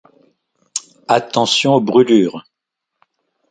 [1.07, 2.43] Attention aux brûlures.